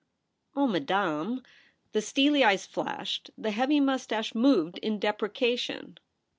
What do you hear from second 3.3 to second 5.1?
the heavy mous tache moved in